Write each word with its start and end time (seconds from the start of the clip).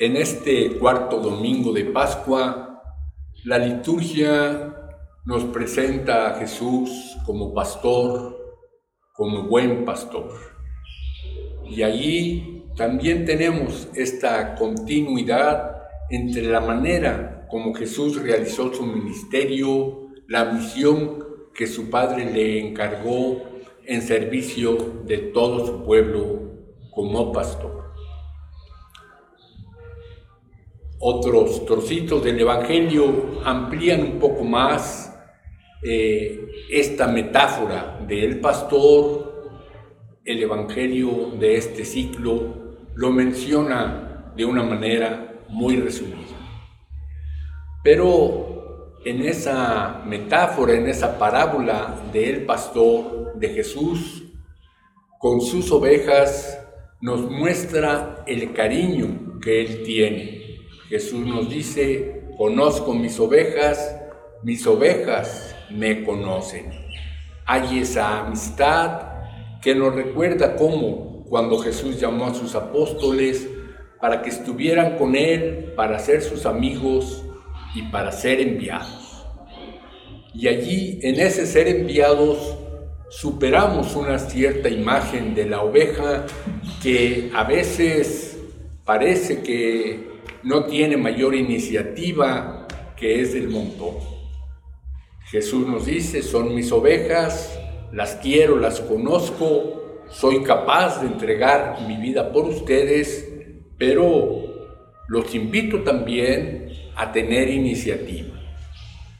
En 0.00 0.16
este 0.16 0.78
cuarto 0.78 1.20
domingo 1.20 1.74
de 1.74 1.84
Pascua, 1.84 2.82
la 3.44 3.58
liturgia 3.58 4.74
nos 5.26 5.44
presenta 5.44 6.30
a 6.30 6.38
Jesús 6.38 7.18
como 7.26 7.52
pastor, 7.52 8.34
como 9.12 9.42
buen 9.42 9.84
pastor. 9.84 10.32
Y 11.68 11.82
allí 11.82 12.64
también 12.78 13.26
tenemos 13.26 13.88
esta 13.94 14.54
continuidad 14.54 15.82
entre 16.08 16.44
la 16.44 16.62
manera 16.62 17.46
como 17.50 17.74
Jesús 17.74 18.22
realizó 18.22 18.72
su 18.72 18.86
ministerio, 18.86 20.08
la 20.28 20.46
misión 20.46 21.26
que 21.52 21.66
su 21.66 21.90
Padre 21.90 22.24
le 22.24 22.58
encargó 22.58 23.42
en 23.84 24.00
servicio 24.00 25.02
de 25.04 25.18
todo 25.18 25.66
su 25.66 25.84
pueblo 25.84 26.40
como 26.90 27.32
pastor. 27.32 27.89
Otros 31.02 31.64
trocitos 31.64 32.22
del 32.22 32.38
Evangelio 32.40 33.40
amplían 33.42 34.02
un 34.02 34.18
poco 34.18 34.44
más 34.44 35.18
eh, 35.82 36.46
esta 36.70 37.06
metáfora 37.06 38.04
del 38.06 38.38
pastor. 38.38 39.48
El 40.22 40.42
Evangelio 40.42 41.30
de 41.40 41.56
este 41.56 41.86
ciclo 41.86 42.76
lo 42.94 43.10
menciona 43.12 44.34
de 44.36 44.44
una 44.44 44.62
manera 44.62 45.40
muy 45.48 45.76
resumida. 45.76 46.36
Pero 47.82 48.98
en 49.02 49.22
esa 49.22 50.02
metáfora, 50.04 50.74
en 50.74 50.86
esa 50.86 51.18
parábola 51.18 51.98
del 52.12 52.44
pastor 52.44 53.32
de 53.36 53.48
Jesús, 53.48 54.24
con 55.18 55.40
sus 55.40 55.72
ovejas, 55.72 56.62
nos 57.00 57.22
muestra 57.22 58.22
el 58.26 58.52
cariño 58.52 59.40
que 59.40 59.62
él 59.62 59.82
tiene 59.82 60.39
Jesús 60.90 61.24
nos 61.24 61.48
dice, 61.48 62.24
conozco 62.36 62.92
mis 62.92 63.20
ovejas, 63.20 63.96
mis 64.42 64.66
ovejas 64.66 65.54
me 65.70 66.02
conocen. 66.02 66.72
Hay 67.46 67.78
esa 67.78 68.26
amistad 68.26 69.02
que 69.62 69.72
nos 69.72 69.94
recuerda 69.94 70.56
cómo 70.56 71.24
cuando 71.28 71.58
Jesús 71.58 72.00
llamó 72.00 72.26
a 72.26 72.34
sus 72.34 72.56
apóstoles 72.56 73.48
para 74.00 74.20
que 74.20 74.30
estuvieran 74.30 74.98
con 74.98 75.14
Él, 75.14 75.74
para 75.76 75.96
ser 76.00 76.22
sus 76.22 76.44
amigos 76.44 77.24
y 77.76 77.82
para 77.82 78.10
ser 78.10 78.40
enviados. 78.40 79.24
Y 80.34 80.48
allí, 80.48 80.98
en 81.02 81.20
ese 81.20 81.46
ser 81.46 81.68
enviados, 81.68 82.56
superamos 83.10 83.94
una 83.94 84.18
cierta 84.18 84.68
imagen 84.68 85.36
de 85.36 85.46
la 85.46 85.62
oveja 85.62 86.26
que 86.82 87.30
a 87.32 87.44
veces 87.44 88.38
parece 88.84 89.42
que 89.42 90.10
no 90.42 90.64
tiene 90.64 90.96
mayor 90.96 91.34
iniciativa 91.34 92.66
que 92.96 93.20
es 93.20 93.34
el 93.34 93.48
montón. 93.48 93.94
Jesús 95.30 95.66
nos 95.66 95.86
dice, 95.86 96.22
son 96.22 96.54
mis 96.54 96.72
ovejas, 96.72 97.58
las 97.92 98.16
quiero, 98.16 98.58
las 98.58 98.80
conozco, 98.80 100.02
soy 100.08 100.42
capaz 100.42 101.00
de 101.00 101.06
entregar 101.06 101.82
mi 101.86 101.96
vida 101.96 102.32
por 102.32 102.46
ustedes, 102.46 103.28
pero 103.78 104.42
los 105.08 105.34
invito 105.34 105.82
también 105.82 106.72
a 106.96 107.12
tener 107.12 107.48
iniciativa. 107.48 108.38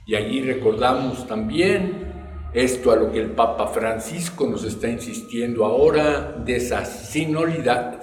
Y 0.06 0.16
allí 0.16 0.42
recordamos 0.42 1.26
también 1.26 2.10
esto 2.52 2.90
a 2.90 2.96
lo 2.96 3.12
que 3.12 3.20
el 3.20 3.30
Papa 3.30 3.68
Francisco 3.68 4.48
nos 4.48 4.64
está 4.64 4.88
insistiendo 4.88 5.64
ahora, 5.64 6.34
de 6.44 6.56
esa 6.56 6.84
sinodalidad, 6.84 8.00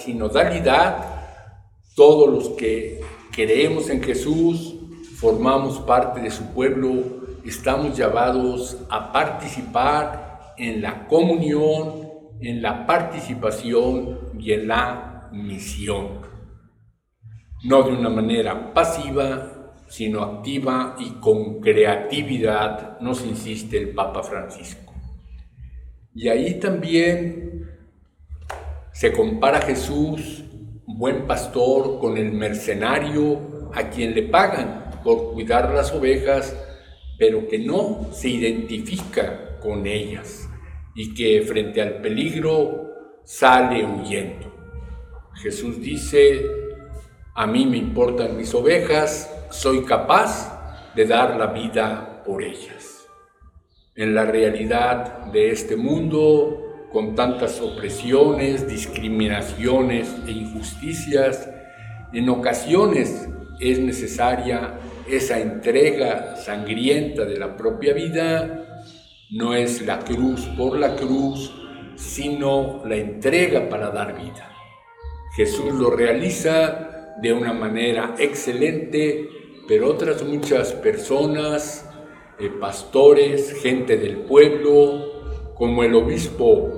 todos 1.97 2.30
los 2.30 2.50
que 2.50 3.02
creemos 3.31 3.90
en 3.90 4.03
Jesús, 4.03 4.75
formamos 5.16 5.80
parte 5.80 6.22
de 6.22 6.30
su 6.30 6.53
pueblo, 6.53 6.94
estamos 7.44 7.97
llamados 7.97 8.78
a 8.88 9.12
participar 9.12 10.53
en 10.59 10.84
la 10.84 11.08
comunión, 11.08 12.08
en 12.40 12.62
la 12.62 12.85
participación 12.85 14.19
y 14.38 14.52
en 14.53 14.68
la 14.68 15.28
misión. 15.31 16.22
No 17.63 17.81
de 17.81 17.94
una 17.94 18.09
manera 18.09 18.75
pasiva, 18.75 19.74
sino 19.88 20.22
activa 20.22 20.97
y 21.00 21.19
con 21.19 21.59
creatividad, 21.62 23.00
nos 23.00 23.25
insiste 23.25 23.75
el 23.75 23.96
Papa 23.96 24.22
Francisco. 24.22 24.94
Y 26.14 26.29
ahí 26.29 26.59
también 26.59 27.72
se 28.91 29.12
compara 29.12 29.62
Jesús 29.62 30.44
buen 30.87 31.27
pastor 31.27 31.99
con 31.99 32.17
el 32.17 32.31
mercenario 32.31 33.69
a 33.73 33.89
quien 33.89 34.15
le 34.15 34.23
pagan 34.23 35.01
por 35.03 35.33
cuidar 35.33 35.73
las 35.73 35.91
ovejas, 35.91 36.55
pero 37.19 37.45
que 37.47 37.59
no 37.59 38.07
se 38.13 38.29
identifica 38.29 39.59
con 39.59 39.85
ellas 39.85 40.47
y 40.95 41.13
que 41.13 41.41
frente 41.41 41.81
al 41.81 42.01
peligro 42.01 42.87
sale 43.25 43.85
huyendo. 43.85 44.55
Jesús 45.35 45.81
dice, 45.81 46.41
a 47.35 47.45
mí 47.45 47.65
me 47.65 47.77
importan 47.77 48.37
mis 48.37 48.53
ovejas, 48.55 49.29
soy 49.49 49.83
capaz 49.83 50.93
de 50.95 51.05
dar 51.05 51.35
la 51.35 51.47
vida 51.47 52.23
por 52.25 52.41
ellas. 52.41 53.05
En 53.93 54.15
la 54.15 54.25
realidad 54.25 55.25
de 55.33 55.51
este 55.51 55.75
mundo, 55.75 56.66
con 56.91 57.15
tantas 57.15 57.61
opresiones, 57.61 58.67
discriminaciones 58.67 60.15
e 60.25 60.31
injusticias, 60.31 61.49
en 62.13 62.29
ocasiones 62.29 63.27
es 63.59 63.79
necesaria 63.79 64.79
esa 65.09 65.39
entrega 65.39 66.35
sangrienta 66.37 67.25
de 67.25 67.37
la 67.37 67.55
propia 67.55 67.93
vida, 67.93 68.83
no 69.31 69.53
es 69.53 69.81
la 69.85 69.99
cruz 69.99 70.41
por 70.57 70.77
la 70.77 70.95
cruz, 70.95 71.53
sino 71.95 72.83
la 72.85 72.95
entrega 72.95 73.67
para 73.67 73.89
dar 73.89 74.15
vida. 74.15 74.51
Jesús 75.35 75.73
lo 75.73 75.89
realiza 75.89 77.15
de 77.21 77.33
una 77.33 77.53
manera 77.53 78.15
excelente, 78.19 79.29
pero 79.67 79.89
otras 79.89 80.23
muchas 80.23 80.73
personas, 80.73 81.89
eh, 82.39 82.49
pastores, 82.59 83.53
gente 83.61 83.97
del 83.97 84.17
pueblo, 84.19 85.06
como 85.57 85.84
el 85.84 85.95
obispo 85.95 86.69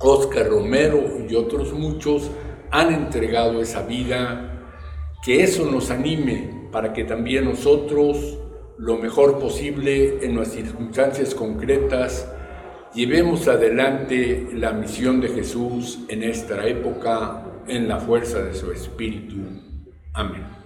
Oscar 0.00 0.48
Romero 0.48 1.04
y 1.28 1.34
otros 1.34 1.72
muchos, 1.72 2.30
han 2.70 2.92
entregado 2.92 3.60
esa 3.60 3.82
vida, 3.82 4.62
que 5.22 5.42
eso 5.42 5.70
nos 5.70 5.90
anime 5.90 6.68
para 6.72 6.92
que 6.92 7.04
también 7.04 7.44
nosotros, 7.44 8.38
lo 8.78 8.96
mejor 8.96 9.38
posible 9.38 10.24
en 10.24 10.36
las 10.36 10.52
circunstancias 10.52 11.34
concretas, 11.34 12.32
llevemos 12.94 13.46
adelante 13.48 14.48
la 14.54 14.72
misión 14.72 15.20
de 15.20 15.28
Jesús 15.28 16.00
en 16.08 16.22
esta 16.22 16.66
época 16.66 17.62
en 17.66 17.88
la 17.88 17.98
fuerza 17.98 18.42
de 18.42 18.54
su 18.54 18.72
Espíritu. 18.72 19.36
Amén. 20.14 20.59